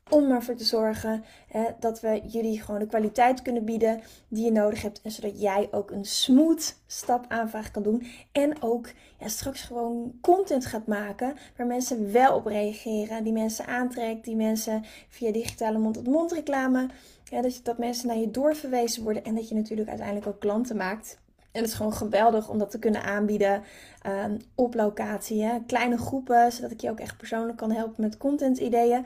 om 0.09 0.31
ervoor 0.31 0.55
te 0.55 0.63
zorgen 0.63 1.23
hè, 1.47 1.65
dat 1.79 1.99
we 1.99 2.21
jullie 2.27 2.61
gewoon 2.61 2.79
de 2.79 2.87
kwaliteit 2.87 3.41
kunnen 3.41 3.65
bieden 3.65 4.01
die 4.27 4.45
je 4.45 4.51
nodig 4.51 4.81
hebt. 4.81 5.01
En 5.01 5.11
zodat 5.11 5.41
jij 5.41 5.67
ook 5.71 5.91
een 5.91 6.05
smooth 6.05 6.75
stap 6.87 7.25
aanvraag 7.27 7.71
kan 7.71 7.83
doen. 7.83 8.07
En 8.31 8.61
ook 8.61 8.89
ja, 9.19 9.27
straks 9.27 9.61
gewoon 9.61 10.13
content 10.21 10.65
gaat 10.65 10.87
maken 10.87 11.35
waar 11.57 11.67
mensen 11.67 12.11
wel 12.11 12.35
op 12.35 12.45
reageren. 12.45 13.23
Die 13.23 13.33
mensen 13.33 13.67
aantrekt, 13.67 14.23
die 14.23 14.35
mensen 14.35 14.83
via 15.09 15.31
digitale 15.31 15.77
mond-tot-mond 15.77 16.31
reclame. 16.31 16.89
Dat, 17.29 17.59
dat 17.63 17.77
mensen 17.77 18.07
naar 18.07 18.17
je 18.17 18.31
doorverwezen 18.31 19.03
worden 19.03 19.23
en 19.23 19.35
dat 19.35 19.49
je 19.49 19.55
natuurlijk 19.55 19.89
uiteindelijk 19.89 20.27
ook 20.27 20.39
klanten 20.39 20.75
maakt. 20.75 21.17
En 21.51 21.61
het 21.61 21.69
is 21.69 21.73
gewoon 21.73 21.93
geweldig 21.93 22.49
om 22.49 22.57
dat 22.57 22.71
te 22.71 22.79
kunnen 22.79 23.03
aanbieden 23.03 23.63
um, 24.25 24.37
op 24.55 24.73
locatie. 24.73 25.43
Hè? 25.43 25.57
Kleine 25.67 25.97
groepen, 25.97 26.51
zodat 26.51 26.71
ik 26.71 26.81
je 26.81 26.89
ook 26.89 26.99
echt 26.99 27.17
persoonlijk 27.17 27.57
kan 27.57 27.71
helpen 27.71 28.03
met 28.03 28.17
content 28.17 28.57
ideeën. 28.57 29.05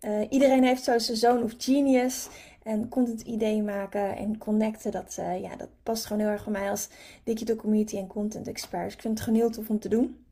Uh, 0.00 0.26
iedereen 0.30 0.64
heeft 0.64 0.82
zo 0.82 0.98
zijn 0.98 1.16
zoon 1.16 1.42
of 1.42 1.54
genius. 1.58 2.28
En 2.62 2.88
content 2.88 3.20
ideeën 3.20 3.64
maken 3.64 4.16
en 4.16 4.38
connecten, 4.38 4.90
dat, 4.90 5.16
uh, 5.20 5.40
ja, 5.40 5.56
dat 5.56 5.68
past 5.82 6.04
gewoon 6.04 6.22
heel 6.22 6.30
erg 6.30 6.44
bij 6.44 6.60
mij 6.60 6.70
als 6.70 6.88
digital 7.24 7.56
community 7.56 7.96
en 7.96 8.06
content 8.06 8.48
expert. 8.48 8.84
Dus 8.84 8.94
ik 8.94 9.00
vind 9.00 9.14
het 9.14 9.22
gewoon 9.22 9.38
heel 9.38 9.50
tof 9.50 9.68
om 9.68 9.78
te 9.78 9.88
doen. 9.88 10.24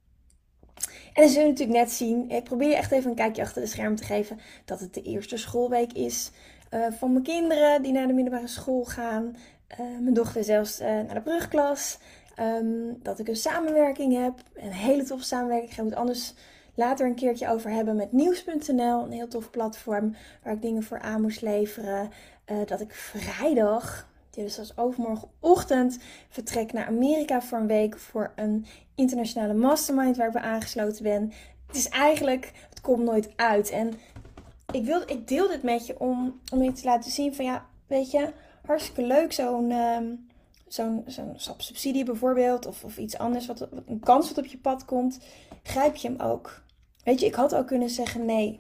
En 1.13 1.23
dan 1.23 1.29
zul 1.29 1.47
natuurlijk 1.47 1.79
net 1.79 1.91
zien, 1.91 2.31
ik 2.31 2.45
probeer 2.45 2.75
echt 2.75 2.93
even 2.93 3.11
een 3.11 3.17
kijkje 3.17 3.43
achter 3.43 3.63
de 3.63 3.69
scherm 3.69 3.97
te 3.97 4.05
geven, 4.05 4.39
dat 4.65 4.81
het 4.81 4.95
de 4.95 5.03
eerste 5.03 5.37
schoolweek 5.37 5.93
is 5.93 6.31
uh, 6.75 6.87
van 6.91 7.13
mijn 7.13 7.25
kinderen 7.25 7.83
die 7.83 7.93
naar 7.93 8.07
de 8.07 8.13
middelbare 8.13 8.49
school 8.49 8.85
gaan. 8.85 9.37
Mijn 9.77 10.15
dochter 10.15 10.45
zelfs 10.45 10.79
naar 10.79 11.15
de 11.15 11.21
brugklas. 11.21 11.99
Um, 12.41 12.99
dat 13.03 13.19
ik 13.19 13.29
een 13.29 13.37
samenwerking 13.37 14.23
heb, 14.23 14.35
een 14.55 14.73
hele 14.73 15.05
toffe 15.05 15.25
samenwerking. 15.25 15.71
Ik 15.71 15.91
ga 15.91 15.97
anders 15.97 16.35
later 16.79 17.07
een 17.07 17.15
keertje 17.15 17.49
over 17.49 17.71
hebben 17.71 17.97
met 17.97 18.13
nieuws.nl. 18.13 19.05
Een 19.05 19.13
heel 19.13 19.29
tof 19.29 19.51
platform 19.51 20.15
waar 20.43 20.53
ik 20.53 20.63
dingen 20.63 20.83
voor 20.83 21.01
aan 21.01 21.23
moest 21.23 21.43
leveren. 21.43 22.11
Uh, 22.47 22.57
dat 22.67 22.81
ik 22.81 22.95
vrijdag, 22.95 24.09
dus 24.31 24.59
als 24.59 24.77
overmorgenochtend, 24.77 25.99
vertrek 26.29 26.73
naar 26.73 26.87
Amerika 26.87 27.43
voor 27.43 27.59
een 27.59 27.67
week 27.67 27.99
voor 27.99 28.33
een 28.37 28.67
internationale 28.95 29.55
mastermind 29.55 30.17
waar 30.17 30.27
ik 30.27 30.33
bij 30.33 30.43
aangesloten 30.43 31.03
ben. 31.03 31.33
Het 31.67 31.77
is 31.77 31.89
eigenlijk, 31.89 32.53
het 32.69 32.81
komt 32.81 33.05
nooit 33.05 33.33
uit. 33.37 33.71
En 33.71 33.93
ik, 34.73 34.85
wil, 34.85 35.03
ik 35.07 35.29
deel 35.29 35.49
dit 35.49 35.63
met 35.63 35.87
je 35.87 36.01
om, 36.01 36.41
om 36.53 36.63
je 36.63 36.73
te 36.73 36.85
laten 36.85 37.11
zien 37.11 37.35
van 37.35 37.45
ja, 37.45 37.67
weet 37.87 38.11
je, 38.11 38.33
hartstikke 38.67 39.03
leuk 39.03 39.33
zo'n... 39.33 39.71
Um, 39.71 40.27
zo'n 40.69 41.05
zo'n 41.07 41.35
subsidie 41.37 42.05
bijvoorbeeld, 42.05 42.67
of, 42.67 42.85
of 42.85 42.99
iets 42.99 43.19
anders, 43.19 43.47
wat, 43.47 43.69
een 43.87 44.01
kans 44.01 44.29
wat 44.29 44.39
op 44.39 44.47
je 44.47 44.59
pad 44.59 44.85
komt, 44.85 45.19
grijp 45.63 45.97
je 45.97 46.09
hem 46.09 46.21
ook. 46.21 46.63
Weet 47.09 47.21
je, 47.21 47.27
ik 47.27 47.35
had 47.35 47.55
ook 47.55 47.67
kunnen 47.67 47.91
zeggen 47.91 48.25
nee. 48.25 48.59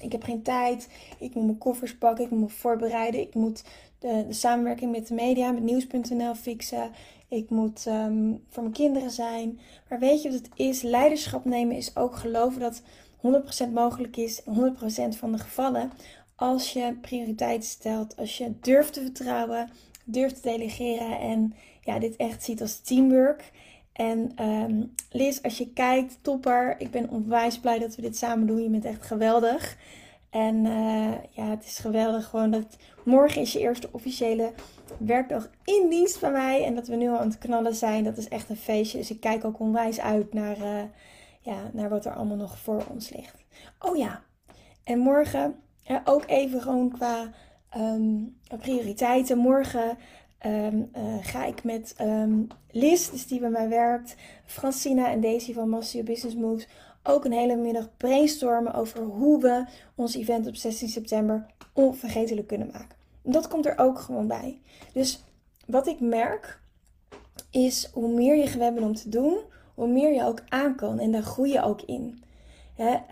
Ik 0.00 0.12
heb 0.12 0.22
geen 0.22 0.42
tijd. 0.42 0.88
Ik 1.18 1.34
moet 1.34 1.44
mijn 1.44 1.58
koffers 1.58 1.96
pakken. 1.98 2.24
Ik 2.24 2.30
moet 2.30 2.40
me 2.40 2.48
voorbereiden. 2.48 3.20
Ik 3.20 3.34
moet 3.34 3.64
de, 3.98 4.24
de 4.26 4.32
samenwerking 4.32 4.90
met 4.90 5.08
de 5.08 5.14
media, 5.14 5.50
met 5.50 5.62
nieuws.nl 5.62 6.34
fixen. 6.34 6.90
Ik 7.28 7.50
moet 7.50 7.86
ehm, 7.86 8.34
voor 8.48 8.62
mijn 8.62 8.74
kinderen 8.74 9.10
zijn. 9.10 9.60
Maar 9.88 9.98
weet 9.98 10.22
je 10.22 10.30
wat 10.30 10.38
het 10.38 10.50
is? 10.54 10.82
Leiderschap 10.82 11.44
nemen 11.44 11.76
is 11.76 11.96
ook 11.96 12.16
geloven 12.16 12.60
dat 12.60 12.82
100% 13.68 13.72
mogelijk 13.72 14.16
is. 14.16 14.40
100% 14.40 14.44
van 15.08 15.32
de 15.32 15.38
gevallen. 15.38 15.90
Als 16.34 16.72
je 16.72 16.98
prioriteiten 17.00 17.68
stelt. 17.68 18.16
Als 18.16 18.38
je 18.38 18.52
durft 18.60 18.92
te 18.92 19.00
vertrouwen. 19.00 19.70
Durft 20.04 20.42
te 20.42 20.48
delegeren. 20.48 21.18
En 21.18 21.54
ja, 21.82 21.98
dit 21.98 22.16
echt 22.16 22.44
ziet 22.44 22.60
als 22.60 22.80
teamwork. 22.80 23.52
En 23.96 24.44
um, 24.44 24.94
Liz, 25.10 25.40
als 25.42 25.58
je 25.58 25.72
kijkt, 25.72 26.18
topper. 26.22 26.74
Ik 26.78 26.90
ben 26.90 27.10
onwijs 27.10 27.58
blij 27.58 27.78
dat 27.78 27.94
we 27.94 28.02
dit 28.02 28.16
samen 28.16 28.46
doen. 28.46 28.62
Je 28.62 28.68
bent 28.68 28.84
echt 28.84 29.02
geweldig. 29.02 29.76
En 30.30 30.64
uh, 30.64 31.12
ja, 31.30 31.50
het 31.50 31.64
is 31.64 31.78
geweldig 31.78 32.28
gewoon 32.28 32.50
dat 32.50 32.76
morgen 33.04 33.40
is 33.40 33.52
je 33.52 33.58
eerste 33.58 33.88
officiële 33.92 34.52
werkdag 34.98 35.50
in 35.64 35.86
dienst 35.90 36.20
bij 36.20 36.30
mij. 36.30 36.64
En 36.64 36.74
dat 36.74 36.86
we 36.86 36.96
nu 36.96 37.08
al 37.08 37.18
aan 37.18 37.28
het 37.28 37.38
knallen 37.38 37.74
zijn. 37.74 38.04
Dat 38.04 38.16
is 38.16 38.28
echt 38.28 38.50
een 38.50 38.56
feestje. 38.56 38.98
Dus 38.98 39.10
ik 39.10 39.20
kijk 39.20 39.44
ook 39.44 39.60
onwijs 39.60 40.00
uit 40.00 40.34
naar, 40.34 40.58
uh, 40.58 40.82
ja, 41.40 41.70
naar 41.72 41.88
wat 41.88 42.04
er 42.04 42.14
allemaal 42.14 42.36
nog 42.36 42.58
voor 42.58 42.84
ons 42.90 43.10
ligt. 43.10 43.44
Oh 43.78 43.96
ja, 43.96 44.22
en 44.84 44.98
morgen 44.98 45.54
uh, 45.90 45.96
ook 46.04 46.24
even 46.26 46.62
gewoon 46.62 46.90
qua 46.90 47.30
um, 47.76 48.36
prioriteiten. 48.58 49.38
Morgen 49.38 49.98
um, 50.46 50.90
uh, 50.96 51.16
ga 51.20 51.44
ik 51.44 51.64
met 51.64 51.94
um, 52.00 52.46
Liz, 52.70 53.10
dus 53.10 53.26
die 53.26 53.40
bij 53.40 53.50
mij 53.50 53.68
werkt, 53.68 54.16
Francina 54.44 55.10
en 55.10 55.20
Daisy 55.20 55.52
van 55.52 55.68
Master 55.68 56.04
Business 56.04 56.36
Moves, 56.36 56.68
ook 57.02 57.24
een 57.24 57.32
hele 57.32 57.56
middag 57.56 57.96
brainstormen 57.96 58.74
over 58.74 59.02
hoe 59.02 59.40
we 59.40 59.64
ons 59.94 60.14
event 60.14 60.46
op 60.46 60.56
16 60.56 60.88
september 60.88 61.46
onvergetelijk 61.72 62.46
kunnen 62.46 62.70
maken. 62.72 62.96
Dat 63.22 63.48
komt 63.48 63.66
er 63.66 63.78
ook 63.78 63.98
gewoon 63.98 64.26
bij. 64.26 64.60
Dus 64.92 65.24
wat 65.66 65.86
ik 65.86 66.00
merk 66.00 66.60
is 67.50 67.90
hoe 67.92 68.08
meer 68.08 68.36
je 68.36 68.46
gewend 68.46 68.74
bent 68.74 68.86
om 68.86 68.94
te 68.94 69.08
doen, 69.08 69.38
hoe 69.74 69.88
meer 69.88 70.14
je 70.14 70.24
ook 70.24 70.42
aan 70.48 70.74
kan. 70.74 70.98
En 70.98 71.10
daar 71.12 71.22
groei 71.22 71.52
je 71.52 71.62
ook 71.62 71.82
in. 71.82 72.22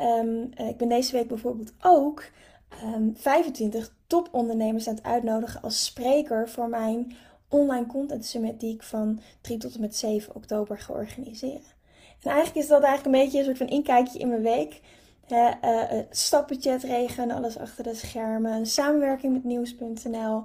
um, 0.00 0.50
ik 0.56 0.76
ben 0.76 0.88
deze 0.88 1.12
week 1.12 1.28
bijvoorbeeld 1.28 1.72
ook 1.80 2.24
um, 2.94 3.14
25 3.16 3.94
topondernemers 4.22 4.88
aan 4.88 4.94
het 4.94 5.04
uitnodigen 5.04 5.62
als 5.62 5.84
spreker 5.84 6.48
voor 6.48 6.68
mijn 6.68 7.16
online 7.48 7.86
content 7.86 8.24
summit 8.24 8.60
die 8.60 8.74
ik 8.74 8.82
van 8.82 9.20
3 9.40 9.58
tot 9.58 9.74
en 9.74 9.80
met 9.80 9.96
7 9.96 10.34
oktober 10.34 10.78
ga 10.78 10.92
organiseren. 10.92 11.72
En 12.20 12.30
eigenlijk 12.30 12.56
is 12.56 12.68
dat 12.68 12.82
eigenlijk 12.82 13.16
een 13.16 13.22
beetje 13.22 13.38
een 13.38 13.44
soort 13.44 13.56
van 13.56 13.66
inkijkje 13.66 14.18
in 14.18 14.28
mijn 14.28 14.42
week. 14.42 14.80
Uh, 15.28 15.50
uh, 15.64 15.98
stapbudget 16.10 16.84
alles 17.30 17.58
achter 17.58 17.84
de 17.84 17.94
schermen, 17.94 18.52
een 18.52 18.66
samenwerking 18.66 19.32
met 19.32 19.44
nieuws.nl, 19.44 20.42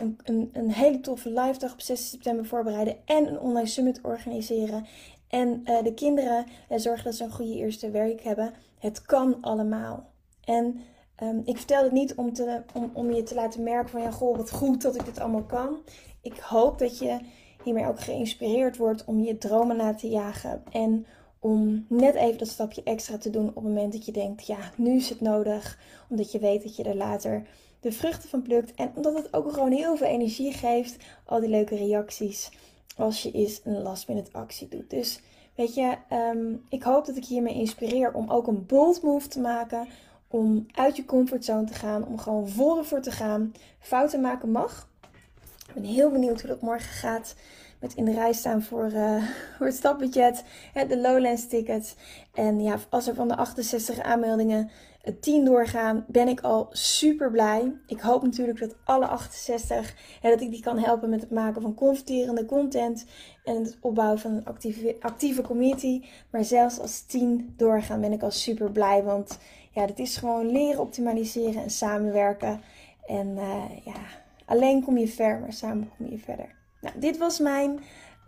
een, 0.00 0.18
een, 0.24 0.50
een, 0.52 0.72
hele 0.72 1.00
toffe 1.00 1.28
live 1.28 1.58
dag 1.58 1.72
op 1.72 1.80
6 1.80 2.08
september 2.08 2.46
voorbereiden 2.46 2.96
en 3.04 3.26
een 3.26 3.40
online 3.40 3.68
summit 3.68 4.00
organiseren. 4.02 4.86
En 5.28 5.62
uh, 5.64 5.82
de 5.82 5.94
kinderen 5.94 6.46
zorgen 6.68 7.04
dat 7.04 7.14
ze 7.14 7.24
een 7.24 7.30
goede 7.30 7.54
eerste 7.54 7.90
werk 7.90 8.22
hebben. 8.22 8.52
Het 8.78 9.02
kan 9.02 9.38
allemaal. 9.40 10.10
En 10.44 10.80
Um, 11.22 11.42
ik 11.44 11.56
vertel 11.56 11.82
het 11.82 11.92
niet 11.92 12.14
om, 12.14 12.32
te, 12.32 12.62
om, 12.74 12.90
om 12.92 13.12
je 13.12 13.22
te 13.22 13.34
laten 13.34 13.62
merken 13.62 13.90
van 13.90 14.02
ja, 14.02 14.10
goh, 14.10 14.36
wat 14.36 14.50
goed 14.50 14.82
dat 14.82 14.94
ik 14.94 15.04
dit 15.04 15.20
allemaal 15.20 15.44
kan. 15.44 15.76
Ik 16.22 16.38
hoop 16.38 16.78
dat 16.78 16.98
je 16.98 17.18
hiermee 17.64 17.86
ook 17.86 18.00
geïnspireerd 18.00 18.76
wordt 18.76 19.04
om 19.04 19.20
je 19.20 19.38
dromen 19.38 19.76
na 19.76 19.94
te 19.94 20.08
jagen. 20.08 20.62
En 20.70 21.06
om 21.38 21.86
net 21.88 22.14
even 22.14 22.38
dat 22.38 22.48
stapje 22.48 22.82
extra 22.82 23.18
te 23.18 23.30
doen 23.30 23.48
op 23.48 23.54
het 23.54 23.64
moment 23.64 23.92
dat 23.92 24.04
je 24.04 24.12
denkt, 24.12 24.46
ja, 24.46 24.58
nu 24.76 24.96
is 24.96 25.08
het 25.08 25.20
nodig. 25.20 25.78
Omdat 26.08 26.32
je 26.32 26.38
weet 26.38 26.62
dat 26.62 26.76
je 26.76 26.82
er 26.82 26.96
later 26.96 27.46
de 27.80 27.92
vruchten 27.92 28.28
van 28.28 28.42
plukt. 28.42 28.74
En 28.74 28.92
omdat 28.94 29.14
het 29.14 29.34
ook 29.34 29.52
gewoon 29.52 29.72
heel 29.72 29.96
veel 29.96 30.06
energie 30.06 30.52
geeft, 30.52 30.96
al 31.24 31.40
die 31.40 31.48
leuke 31.48 31.76
reacties, 31.76 32.50
als 32.96 33.22
je 33.22 33.30
eens 33.30 33.60
een 33.64 33.82
last 33.82 34.08
minute 34.08 34.32
actie 34.32 34.68
doet. 34.68 34.90
Dus 34.90 35.20
weet 35.54 35.74
je, 35.74 35.96
um, 36.12 36.62
ik 36.68 36.82
hoop 36.82 37.06
dat 37.06 37.16
ik 37.16 37.24
hiermee 37.24 37.54
inspireer 37.54 38.12
om 38.12 38.30
ook 38.30 38.46
een 38.46 38.66
bold 38.66 39.02
move 39.02 39.28
te 39.28 39.40
maken 39.40 39.88
om 40.28 40.66
uit 40.74 40.96
je 40.96 41.04
comfortzone 41.04 41.64
te 41.64 41.74
gaan, 41.74 42.06
om 42.06 42.18
gewoon 42.18 42.48
vol 42.48 42.78
ervoor 42.78 43.00
te 43.00 43.10
gaan. 43.10 43.52
Fouten 43.78 44.20
maken 44.20 44.50
mag. 44.50 44.88
Ik 45.66 45.74
ben 45.74 45.84
heel 45.84 46.10
benieuwd 46.10 46.40
hoe 46.40 46.50
dat 46.50 46.60
morgen 46.60 46.92
gaat. 46.92 47.34
Met 47.80 47.94
in 47.94 48.04
de 48.04 48.12
rij 48.12 48.32
staan 48.32 48.62
voor, 48.62 48.90
uh, 48.92 49.22
voor 49.56 49.66
het 49.66 49.74
stapbudget, 49.74 50.44
de 50.88 50.98
Lowlands 51.00 51.48
tickets. 51.48 51.94
En 52.34 52.60
ja, 52.60 52.78
als 52.88 53.08
er 53.08 53.14
van 53.14 53.28
de 53.28 53.36
68 53.36 54.00
aanmeldingen 54.00 54.70
10 55.20 55.44
doorgaan, 55.44 56.04
ben 56.08 56.28
ik 56.28 56.40
al 56.40 56.66
super 56.70 57.30
blij. 57.30 57.72
Ik 57.86 58.00
hoop 58.00 58.22
natuurlijk 58.22 58.58
dat 58.60 58.74
alle 58.84 59.06
68, 59.06 59.94
hè, 60.20 60.30
dat 60.30 60.40
ik 60.40 60.50
die 60.50 60.62
kan 60.62 60.78
helpen 60.78 61.10
met 61.10 61.20
het 61.20 61.30
maken 61.30 61.62
van 61.62 61.74
converterende 61.74 62.44
content. 62.46 63.06
En 63.44 63.62
het 63.62 63.76
opbouwen 63.80 64.18
van 64.18 64.32
een 64.32 64.44
actieve, 64.44 64.96
actieve 65.00 65.42
community. 65.42 66.02
Maar 66.30 66.44
zelfs 66.44 66.78
als 66.78 67.00
10 67.00 67.54
doorgaan, 67.56 68.00
ben 68.00 68.12
ik 68.12 68.22
al 68.22 68.30
super 68.30 68.72
blij. 68.72 69.02
Want 69.02 69.38
ja, 69.80 69.86
dat 69.86 69.98
is 69.98 70.16
gewoon 70.16 70.50
leren 70.50 70.80
optimaliseren 70.80 71.62
en 71.62 71.70
samenwerken. 71.70 72.60
En 73.06 73.28
uh, 73.28 73.64
ja, 73.84 74.00
Alleen 74.48 74.84
kom 74.84 74.98
je 74.98 75.08
ver, 75.08 75.40
maar 75.40 75.52
samen 75.52 75.90
kom 75.96 76.10
je 76.10 76.18
verder. 76.18 76.54
Nou, 76.80 76.98
dit 76.98 77.18
was 77.18 77.38
mijn 77.38 77.80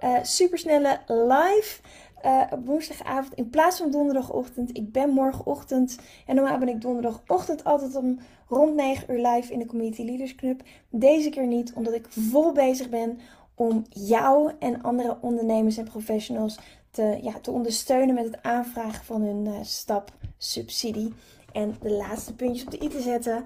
uh, 0.05 0.19
supersnelle 0.23 1.01
live 1.07 1.81
uh, 2.25 2.43
op 2.51 2.67
woensdagavond 2.67 3.35
in 3.35 3.51
plaats 3.51 3.79
van 3.79 3.91
donderdagochtend. 3.91 4.77
Ik 4.77 4.93
ben 4.93 5.11
morgenochtend 5.11 5.99
en 6.27 6.35
normaal 6.35 6.59
ben 6.59 6.69
ik 6.69 6.81
donderdagochtend 6.81 7.65
altijd 7.65 7.97
om 7.97 8.19
rond 8.49 8.75
9 8.75 9.13
uur 9.13 9.27
live 9.27 9.53
in 9.53 9.59
de 9.59 9.67
Community 9.67 10.03
Leaders 10.03 10.35
Club. 10.35 10.63
Deze 10.91 11.31
keer 11.31 11.47
niet, 11.47 11.73
omdat 11.73 11.95
ik 11.95 12.07
vol 12.09 12.53
bezig 12.53 12.89
ben 12.89 13.19
om 13.55 13.85
jou 13.89 14.53
en 14.59 14.83
andere 14.83 15.19
ondernemers 15.21 15.77
en 15.77 15.85
professionals 15.85 16.59
te, 16.91 17.19
ja, 17.23 17.33
te 17.41 17.51
ondersteunen 17.51 18.15
met 18.15 18.25
het 18.25 18.43
aanvragen 18.43 19.05
van 19.05 19.23
hun 19.23 19.47
uh, 19.47 19.55
stapsubsidie. 19.63 21.13
En 21.53 21.77
de 21.81 21.91
laatste 21.91 22.35
puntjes 22.35 22.65
op 22.65 22.71
de 22.71 22.83
i 22.83 22.89
te 22.89 23.01
zetten. 23.01 23.45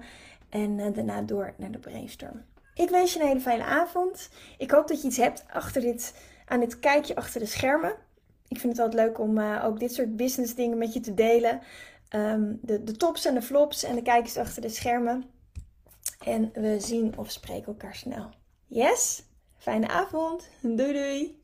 En 0.49 0.79
uh, 0.79 0.93
daarna 0.93 1.21
door 1.21 1.53
naar 1.57 1.71
de 1.71 1.79
brainstorm. 1.79 2.45
Ik 2.73 2.89
wens 2.89 3.13
je 3.13 3.19
een 3.19 3.27
hele 3.27 3.39
fijne 3.39 3.63
avond. 3.63 4.29
Ik 4.57 4.71
hoop 4.71 4.87
dat 4.87 5.01
je 5.01 5.07
iets 5.07 5.17
hebt 5.17 5.45
achter 5.49 5.81
dit, 5.81 6.13
aan 6.45 6.59
dit 6.59 6.79
kijkje 6.79 7.15
achter 7.15 7.39
de 7.39 7.45
schermen. 7.45 7.95
Ik 8.47 8.59
vind 8.59 8.77
het 8.77 8.81
altijd 8.81 9.07
leuk 9.07 9.19
om 9.19 9.37
uh, 9.37 9.65
ook 9.65 9.79
dit 9.79 9.93
soort 9.93 10.15
business 10.15 10.55
dingen 10.55 10.77
met 10.77 10.93
je 10.93 10.99
te 10.99 11.13
delen. 11.13 11.61
Um, 12.15 12.59
de, 12.61 12.83
de 12.83 12.97
tops 12.97 13.25
en 13.25 13.33
de 13.33 13.41
flops 13.41 13.83
en 13.83 13.95
de 13.95 14.01
kijkers 14.01 14.37
achter 14.37 14.61
de 14.61 14.69
schermen. 14.69 15.23
En 16.25 16.51
we 16.53 16.79
zien 16.79 17.17
of 17.17 17.31
spreken 17.31 17.65
elkaar 17.65 17.95
snel. 17.95 18.29
Yes? 18.67 19.23
Fijne 19.57 19.87
avond. 19.87 20.49
Doei 20.61 20.93
doei. 20.93 21.43